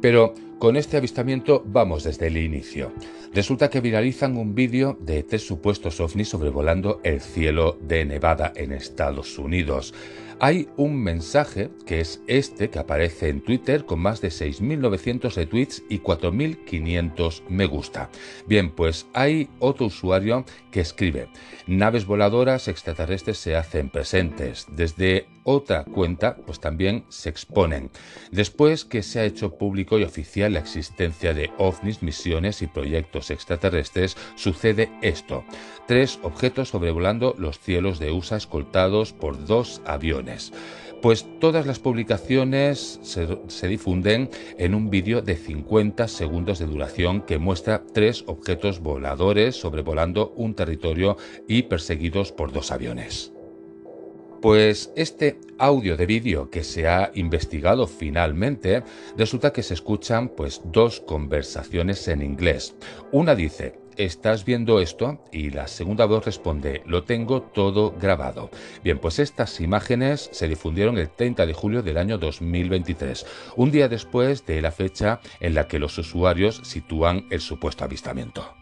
Pero 0.00 0.34
con 0.58 0.76
este 0.76 0.96
avistamiento 0.96 1.62
vamos 1.64 2.04
desde 2.04 2.26
el 2.26 2.36
inicio. 2.36 2.92
Resulta 3.32 3.70
que 3.70 3.80
viralizan 3.80 4.36
un 4.36 4.54
vídeo 4.54 4.98
de 5.00 5.22
tres 5.22 5.46
supuestos 5.46 6.00
ovnis 6.00 6.28
sobrevolando 6.28 7.00
el 7.04 7.20
cielo 7.20 7.78
de 7.80 8.04
Nevada 8.04 8.52
en 8.56 8.72
Estados 8.72 9.38
Unidos. 9.38 9.94
Hay 10.42 10.70
un 10.78 10.96
mensaje 10.96 11.70
que 11.84 12.00
es 12.00 12.22
este 12.26 12.70
que 12.70 12.78
aparece 12.78 13.28
en 13.28 13.42
Twitter 13.42 13.84
con 13.84 14.00
más 14.00 14.22
de 14.22 14.28
6.900 14.28 15.34
retweets 15.34 15.82
y 15.90 15.98
4.500 15.98 17.42
me 17.50 17.66
gusta. 17.66 18.08
Bien, 18.46 18.70
pues 18.70 19.06
hay 19.12 19.50
otro 19.58 19.86
usuario 19.86 20.46
que 20.70 20.80
escribe, 20.80 21.28
naves 21.66 22.06
voladoras 22.06 22.68
extraterrestres 22.68 23.36
se 23.36 23.54
hacen 23.54 23.90
presentes. 23.90 24.66
Desde 24.70 25.26
otra 25.44 25.84
cuenta, 25.84 26.36
pues 26.46 26.60
también 26.60 27.04
se 27.08 27.28
exponen. 27.28 27.90
Después 28.30 28.84
que 28.84 29.02
se 29.02 29.20
ha 29.20 29.24
hecho 29.24 29.56
público 29.56 29.98
y 29.98 30.04
oficial 30.04 30.52
la 30.52 30.60
existencia 30.60 31.34
de 31.34 31.50
ovnis, 31.58 32.02
misiones 32.02 32.62
y 32.62 32.66
proyectos 32.66 33.30
extraterrestres, 33.30 34.16
sucede 34.36 34.90
esto. 35.02 35.44
Tres 35.86 36.18
objetos 36.22 36.68
sobrevolando 36.68 37.34
los 37.38 37.58
cielos 37.58 37.98
de 37.98 38.12
USA 38.12 38.36
escoltados 38.36 39.12
por 39.12 39.46
dos 39.46 39.82
aviones. 39.84 40.52
Pues 41.02 41.26
todas 41.40 41.66
las 41.66 41.78
publicaciones 41.78 43.00
se, 43.02 43.68
difunden 43.68 44.28
en 44.58 44.74
un 44.74 44.90
vídeo 44.90 45.22
de 45.22 45.34
50 45.34 46.06
segundos 46.08 46.58
de 46.58 46.66
duración 46.66 47.22
que 47.22 47.38
muestra 47.38 47.82
tres 47.94 48.24
objetos 48.26 48.80
voladores 48.80 49.56
sobrevolando 49.56 50.34
un 50.36 50.54
territorio 50.54 51.16
y 51.48 51.62
perseguidos 51.62 52.32
por 52.32 52.52
dos 52.52 52.70
aviones. 52.70 53.32
Pues 54.40 54.90
este 54.96 55.38
audio 55.58 55.98
de 55.98 56.06
vídeo 56.06 56.48
que 56.48 56.64
se 56.64 56.88
ha 56.88 57.10
investigado 57.14 57.86
finalmente, 57.86 58.82
resulta 59.14 59.52
que 59.52 59.62
se 59.62 59.74
escuchan 59.74 60.30
pues 60.30 60.62
dos 60.64 61.00
conversaciones 61.00 62.08
en 62.08 62.22
inglés. 62.22 62.74
Una 63.12 63.34
dice, 63.34 63.78
¿estás 63.98 64.46
viendo 64.46 64.80
esto? 64.80 65.22
Y 65.30 65.50
la 65.50 65.68
segunda 65.68 66.06
voz 66.06 66.24
responde, 66.24 66.82
lo 66.86 67.04
tengo 67.04 67.42
todo 67.42 67.94
grabado. 68.00 68.48
Bien, 68.82 68.98
pues 68.98 69.18
estas 69.18 69.60
imágenes 69.60 70.30
se 70.32 70.48
difundieron 70.48 70.96
el 70.96 71.10
30 71.10 71.44
de 71.44 71.52
julio 71.52 71.82
del 71.82 71.98
año 71.98 72.16
2023, 72.16 73.26
un 73.56 73.70
día 73.70 73.90
después 73.90 74.46
de 74.46 74.62
la 74.62 74.72
fecha 74.72 75.20
en 75.40 75.54
la 75.54 75.68
que 75.68 75.78
los 75.78 75.98
usuarios 75.98 76.62
sitúan 76.64 77.26
el 77.30 77.42
supuesto 77.42 77.84
avistamiento. 77.84 78.59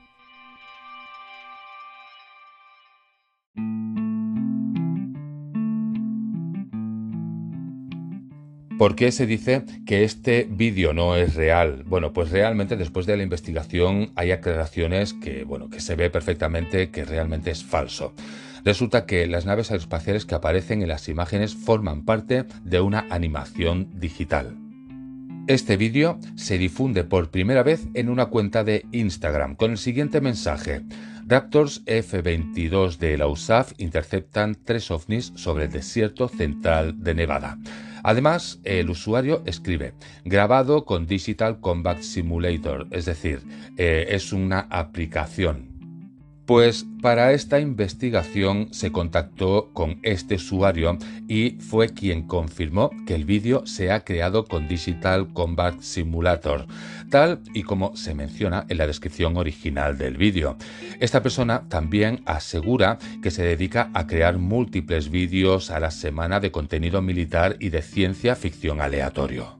¿Por 8.78 8.94
qué 8.94 9.10
se 9.10 9.26
dice 9.26 9.64
que 9.86 10.04
este 10.04 10.46
vídeo 10.48 10.92
no 10.92 11.16
es 11.16 11.34
real? 11.34 11.82
Bueno, 11.84 12.12
pues 12.12 12.30
realmente 12.30 12.76
después 12.76 13.06
de 13.06 13.16
la 13.16 13.24
investigación 13.24 14.12
hay 14.14 14.30
aclaraciones 14.30 15.14
que, 15.14 15.42
bueno, 15.42 15.68
que 15.68 15.80
se 15.80 15.96
ve 15.96 16.10
perfectamente 16.10 16.90
que 16.90 17.04
realmente 17.04 17.50
es 17.50 17.64
falso. 17.64 18.14
Resulta 18.64 19.04
que 19.04 19.26
las 19.26 19.46
naves 19.46 19.72
aeroespaciales 19.72 20.26
que 20.26 20.36
aparecen 20.36 20.80
en 20.82 20.88
las 20.88 21.08
imágenes 21.08 21.56
forman 21.56 22.04
parte 22.04 22.44
de 22.62 22.80
una 22.80 23.04
animación 23.10 23.88
digital. 23.98 24.56
Este 25.48 25.76
vídeo 25.76 26.20
se 26.36 26.56
difunde 26.56 27.02
por 27.02 27.32
primera 27.32 27.64
vez 27.64 27.88
en 27.94 28.08
una 28.08 28.26
cuenta 28.26 28.62
de 28.62 28.86
Instagram 28.92 29.56
con 29.56 29.72
el 29.72 29.78
siguiente 29.78 30.20
mensaje. 30.20 30.82
Raptors 31.26 31.82
F-22 31.84 32.98
de 32.98 33.18
la 33.18 33.26
USAF 33.26 33.72
interceptan 33.78 34.56
tres 34.64 34.88
ovnis 34.92 35.32
sobre 35.34 35.64
el 35.64 35.72
desierto 35.72 36.28
central 36.28 37.02
de 37.02 37.14
Nevada. 37.14 37.58
Además, 38.02 38.60
el 38.64 38.90
usuario 38.90 39.42
escribe 39.46 39.94
grabado 40.24 40.84
con 40.84 41.06
Digital 41.06 41.60
Combat 41.60 42.00
Simulator, 42.00 42.86
es 42.90 43.04
decir, 43.04 43.42
eh, 43.76 44.06
es 44.10 44.32
una 44.32 44.66
aplicación 44.70 45.67
pues 46.48 46.86
para 47.02 47.32
esta 47.32 47.60
investigación 47.60 48.68
se 48.72 48.90
contactó 48.90 49.68
con 49.74 49.98
este 50.02 50.36
usuario 50.36 50.96
y 51.28 51.58
fue 51.60 51.90
quien 51.90 52.26
confirmó 52.26 52.88
que 53.06 53.14
el 53.14 53.26
vídeo 53.26 53.66
se 53.66 53.92
ha 53.92 54.02
creado 54.02 54.46
con 54.46 54.66
Digital 54.66 55.30
Combat 55.34 55.78
Simulator, 55.80 56.66
tal 57.10 57.42
y 57.52 57.64
como 57.64 57.94
se 57.98 58.14
menciona 58.14 58.64
en 58.70 58.78
la 58.78 58.86
descripción 58.86 59.36
original 59.36 59.98
del 59.98 60.16
vídeo. 60.16 60.56
Esta 61.00 61.22
persona 61.22 61.68
también 61.68 62.22
asegura 62.24 62.96
que 63.22 63.30
se 63.30 63.42
dedica 63.42 63.90
a 63.92 64.06
crear 64.06 64.38
múltiples 64.38 65.10
vídeos 65.10 65.70
a 65.70 65.80
la 65.80 65.90
semana 65.90 66.40
de 66.40 66.50
contenido 66.50 67.02
militar 67.02 67.56
y 67.60 67.68
de 67.68 67.82
ciencia 67.82 68.34
ficción 68.34 68.80
aleatorio. 68.80 69.57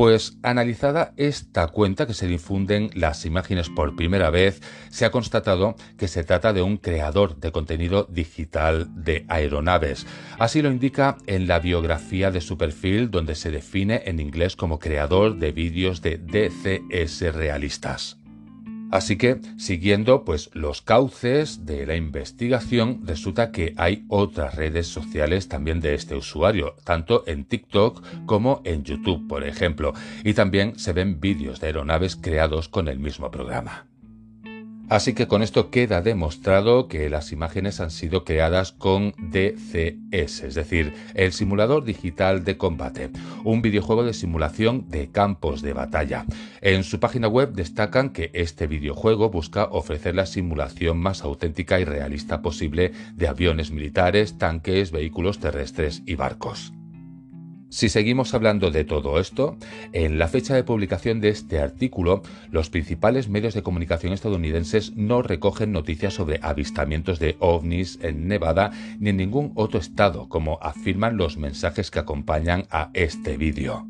Pues 0.00 0.38
analizada 0.42 1.12
esta 1.18 1.66
cuenta 1.66 2.06
que 2.06 2.14
se 2.14 2.26
difunden 2.26 2.88
las 2.94 3.26
imágenes 3.26 3.68
por 3.68 3.96
primera 3.96 4.30
vez, 4.30 4.62
se 4.88 5.04
ha 5.04 5.10
constatado 5.10 5.74
que 5.98 6.08
se 6.08 6.24
trata 6.24 6.54
de 6.54 6.62
un 6.62 6.78
creador 6.78 7.36
de 7.36 7.52
contenido 7.52 8.08
digital 8.10 8.88
de 8.94 9.26
aeronaves. 9.28 10.06
Así 10.38 10.62
lo 10.62 10.70
indica 10.70 11.18
en 11.26 11.46
la 11.46 11.58
biografía 11.58 12.30
de 12.30 12.40
su 12.40 12.56
perfil, 12.56 13.10
donde 13.10 13.34
se 13.34 13.50
define 13.50 14.04
en 14.06 14.20
inglés 14.20 14.56
como 14.56 14.78
creador 14.78 15.36
de 15.36 15.52
vídeos 15.52 16.00
de 16.00 16.16
DCS 16.16 17.34
realistas. 17.34 18.19
Así 18.90 19.16
que, 19.16 19.40
siguiendo 19.56 20.24
pues 20.24 20.50
los 20.52 20.82
cauces 20.82 21.64
de 21.66 21.86
la 21.86 21.96
investigación, 21.96 23.02
resulta 23.04 23.52
que 23.52 23.74
hay 23.76 24.04
otras 24.08 24.54
redes 24.54 24.88
sociales 24.88 25.48
también 25.48 25.80
de 25.80 25.94
este 25.94 26.14
usuario, 26.14 26.74
tanto 26.84 27.24
en 27.26 27.44
TikTok 27.44 28.02
como 28.26 28.62
en 28.64 28.84
YouTube, 28.84 29.28
por 29.28 29.44
ejemplo, 29.44 29.92
y 30.24 30.34
también 30.34 30.78
se 30.78 30.92
ven 30.92 31.20
vídeos 31.20 31.60
de 31.60 31.68
aeronaves 31.68 32.16
creados 32.16 32.68
con 32.68 32.88
el 32.88 32.98
mismo 32.98 33.30
programa. 33.30 33.89
Así 34.90 35.14
que 35.14 35.28
con 35.28 35.44
esto 35.44 35.70
queda 35.70 36.02
demostrado 36.02 36.88
que 36.88 37.08
las 37.08 37.30
imágenes 37.30 37.78
han 37.78 37.92
sido 37.92 38.24
creadas 38.24 38.72
con 38.72 39.14
DCS, 39.18 40.42
es 40.42 40.54
decir, 40.56 40.92
el 41.14 41.32
simulador 41.32 41.84
digital 41.84 42.42
de 42.42 42.56
combate, 42.56 43.10
un 43.44 43.62
videojuego 43.62 44.02
de 44.02 44.14
simulación 44.14 44.90
de 44.90 45.08
campos 45.08 45.62
de 45.62 45.74
batalla. 45.74 46.24
En 46.60 46.82
su 46.82 46.98
página 46.98 47.28
web 47.28 47.52
destacan 47.52 48.10
que 48.10 48.32
este 48.34 48.66
videojuego 48.66 49.30
busca 49.30 49.66
ofrecer 49.66 50.16
la 50.16 50.26
simulación 50.26 50.98
más 50.98 51.22
auténtica 51.22 51.78
y 51.78 51.84
realista 51.84 52.42
posible 52.42 52.90
de 53.14 53.28
aviones 53.28 53.70
militares, 53.70 54.38
tanques, 54.38 54.90
vehículos 54.90 55.38
terrestres 55.38 56.02
y 56.04 56.16
barcos. 56.16 56.72
Si 57.70 57.88
seguimos 57.88 58.34
hablando 58.34 58.72
de 58.72 58.84
todo 58.84 59.20
esto, 59.20 59.56
en 59.92 60.18
la 60.18 60.26
fecha 60.26 60.56
de 60.56 60.64
publicación 60.64 61.20
de 61.20 61.28
este 61.28 61.60
artículo, 61.60 62.22
los 62.50 62.68
principales 62.68 63.28
medios 63.28 63.54
de 63.54 63.62
comunicación 63.62 64.12
estadounidenses 64.12 64.96
no 64.96 65.22
recogen 65.22 65.70
noticias 65.70 66.14
sobre 66.14 66.40
avistamientos 66.42 67.20
de 67.20 67.36
ovnis 67.38 68.00
en 68.02 68.26
Nevada 68.26 68.72
ni 68.98 69.10
en 69.10 69.18
ningún 69.18 69.52
otro 69.54 69.78
estado, 69.78 70.28
como 70.28 70.58
afirman 70.60 71.16
los 71.16 71.36
mensajes 71.38 71.92
que 71.92 72.00
acompañan 72.00 72.66
a 72.70 72.90
este 72.92 73.36
vídeo. 73.36 73.89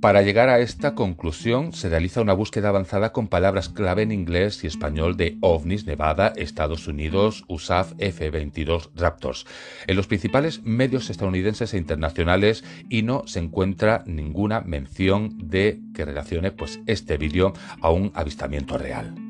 Para 0.00 0.22
llegar 0.22 0.48
a 0.48 0.60
esta 0.60 0.94
conclusión 0.94 1.74
se 1.74 1.90
realiza 1.90 2.22
una 2.22 2.32
búsqueda 2.32 2.70
avanzada 2.70 3.12
con 3.12 3.28
palabras 3.28 3.68
clave 3.68 4.00
en 4.00 4.12
inglés 4.12 4.64
y 4.64 4.66
español 4.66 5.18
de 5.18 5.36
ovnis, 5.42 5.84
Nevada, 5.84 6.32
Estados 6.36 6.88
Unidos, 6.88 7.44
USAF 7.48 7.92
F-22 7.98 8.88
Raptors, 8.96 9.44
en 9.86 9.96
los 9.96 10.06
principales 10.06 10.62
medios 10.62 11.10
estadounidenses 11.10 11.74
e 11.74 11.78
internacionales 11.78 12.64
y 12.88 13.02
no 13.02 13.24
se 13.26 13.40
encuentra 13.40 14.02
ninguna 14.06 14.62
mención 14.62 15.36
de 15.50 15.80
que 15.94 16.06
relacione 16.06 16.50
pues, 16.50 16.80
este 16.86 17.18
vídeo 17.18 17.52
a 17.82 17.90
un 17.90 18.10
avistamiento 18.14 18.78
real. 18.78 19.29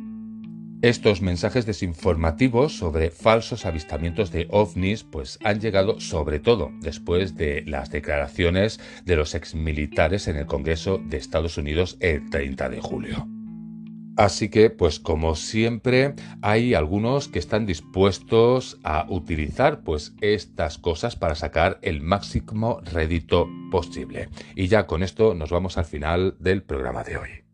Estos 0.82 1.20
mensajes 1.20 1.66
desinformativos 1.66 2.78
sobre 2.78 3.10
falsos 3.10 3.66
avistamientos 3.66 4.32
de 4.32 4.46
ovnis 4.50 5.04
pues 5.04 5.38
han 5.44 5.60
llegado 5.60 6.00
sobre 6.00 6.40
todo 6.40 6.70
después 6.80 7.36
de 7.36 7.62
las 7.66 7.90
declaraciones 7.90 8.80
de 9.04 9.16
los 9.16 9.34
exmilitares 9.34 10.26
en 10.26 10.36
el 10.36 10.46
Congreso 10.46 10.96
de 10.96 11.18
Estados 11.18 11.58
Unidos 11.58 11.98
el 12.00 12.30
30 12.30 12.70
de 12.70 12.80
julio. 12.80 13.28
Así 14.16 14.48
que, 14.48 14.70
pues 14.70 15.00
como 15.00 15.34
siempre, 15.34 16.14
hay 16.40 16.72
algunos 16.72 17.28
que 17.28 17.38
están 17.38 17.66
dispuestos 17.66 18.78
a 18.82 19.06
utilizar 19.08 19.82
pues 19.82 20.14
estas 20.22 20.78
cosas 20.78 21.14
para 21.14 21.34
sacar 21.34 21.78
el 21.82 22.00
máximo 22.00 22.80
rédito 22.80 23.48
posible. 23.70 24.30
Y 24.56 24.68
ya 24.68 24.86
con 24.86 25.02
esto 25.02 25.34
nos 25.34 25.50
vamos 25.50 25.76
al 25.76 25.84
final 25.84 26.36
del 26.38 26.62
programa 26.62 27.04
de 27.04 27.18
hoy. 27.18 27.49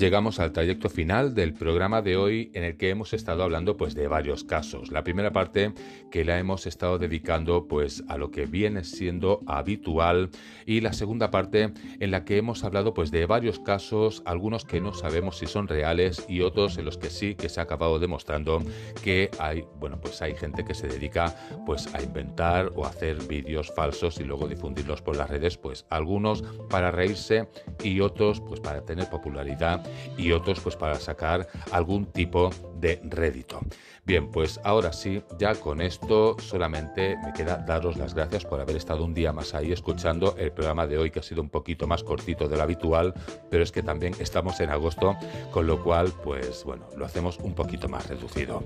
Llegamos 0.00 0.40
al 0.40 0.52
trayecto 0.52 0.88
final 0.88 1.34
del 1.34 1.52
programa 1.52 2.00
de 2.00 2.16
hoy 2.16 2.50
en 2.54 2.64
el 2.64 2.78
que 2.78 2.88
hemos 2.88 3.12
estado 3.12 3.42
hablando 3.42 3.76
pues 3.76 3.94
de 3.94 4.08
varios 4.08 4.44
casos. 4.44 4.90
La 4.90 5.04
primera 5.04 5.30
parte 5.30 5.74
que 6.10 6.24
la 6.24 6.38
hemos 6.38 6.66
estado 6.66 6.98
dedicando 6.98 7.68
pues 7.68 8.02
a 8.08 8.16
lo 8.16 8.30
que 8.30 8.46
viene 8.46 8.82
siendo 8.84 9.42
habitual 9.46 10.30
y 10.64 10.80
la 10.80 10.94
segunda 10.94 11.30
parte 11.30 11.74
en 11.98 12.10
la 12.10 12.24
que 12.24 12.38
hemos 12.38 12.64
hablado 12.64 12.94
pues 12.94 13.10
de 13.10 13.26
varios 13.26 13.58
casos, 13.58 14.22
algunos 14.24 14.64
que 14.64 14.80
no 14.80 14.94
sabemos 14.94 15.36
si 15.36 15.46
son 15.46 15.68
reales 15.68 16.24
y 16.30 16.40
otros 16.40 16.78
en 16.78 16.86
los 16.86 16.96
que 16.96 17.10
sí 17.10 17.34
que 17.34 17.50
se 17.50 17.60
ha 17.60 17.64
acabado 17.64 17.98
demostrando 17.98 18.62
que 19.04 19.30
hay, 19.38 19.66
bueno, 19.80 20.00
pues 20.00 20.22
hay 20.22 20.34
gente 20.34 20.64
que 20.64 20.72
se 20.72 20.88
dedica 20.88 21.36
pues 21.66 21.94
a 21.94 22.00
inventar 22.02 22.72
o 22.74 22.86
hacer 22.86 23.18
vídeos 23.28 23.70
falsos 23.76 24.18
y 24.18 24.24
luego 24.24 24.48
difundirlos 24.48 25.02
por 25.02 25.16
las 25.16 25.28
redes, 25.28 25.58
pues 25.58 25.84
algunos 25.90 26.42
para 26.70 26.90
reírse 26.90 27.50
y 27.84 28.00
otros 28.00 28.40
pues 28.40 28.60
para 28.60 28.82
tener 28.86 29.10
popularidad 29.10 29.89
y 30.16 30.32
otros 30.32 30.60
pues 30.60 30.76
para 30.76 30.96
sacar 30.96 31.48
algún 31.70 32.06
tipo 32.06 32.50
de 32.80 33.00
rédito. 33.04 33.60
Bien, 34.10 34.28
pues 34.30 34.58
ahora 34.64 34.92
sí, 34.92 35.22
ya 35.38 35.54
con 35.54 35.80
esto 35.80 36.36
solamente 36.40 37.16
me 37.22 37.32
queda 37.32 37.58
daros 37.58 37.96
las 37.96 38.14
gracias 38.14 38.44
por 38.44 38.60
haber 38.60 38.76
estado 38.76 39.04
un 39.04 39.14
día 39.14 39.32
más 39.32 39.54
ahí 39.54 39.70
escuchando 39.72 40.34
el 40.38 40.52
programa 40.52 40.86
de 40.86 40.98
hoy 40.98 41.10
que 41.10 41.20
ha 41.20 41.22
sido 41.22 41.42
un 41.42 41.50
poquito 41.50 41.86
más 41.86 42.02
cortito 42.02 42.48
de 42.48 42.56
lo 42.56 42.62
habitual, 42.62 43.14
pero 43.50 43.62
es 43.62 43.70
que 43.70 43.82
también 43.82 44.14
estamos 44.18 44.58
en 44.60 44.70
agosto, 44.70 45.16
con 45.52 45.66
lo 45.66 45.82
cual 45.84 46.12
pues 46.24 46.64
bueno, 46.64 46.88
lo 46.96 47.04
hacemos 47.04 47.38
un 47.38 47.54
poquito 47.54 47.88
más 47.88 48.08
reducido. 48.08 48.64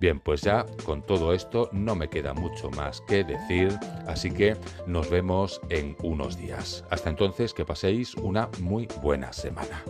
Bien, 0.00 0.20
pues 0.20 0.42
ya 0.42 0.64
con 0.84 1.02
todo 1.02 1.34
esto 1.34 1.68
no 1.72 1.94
me 1.94 2.08
queda 2.08 2.32
mucho 2.32 2.70
más 2.70 3.00
que 3.02 3.24
decir, 3.24 3.78
así 4.06 4.30
que 4.30 4.56
nos 4.86 5.10
vemos 5.10 5.60
en 5.68 5.96
unos 6.02 6.38
días. 6.38 6.84
Hasta 6.90 7.10
entonces 7.10 7.52
que 7.52 7.64
paséis 7.64 8.14
una 8.14 8.48
muy 8.60 8.88
buena 9.02 9.32
semana. 9.32 9.82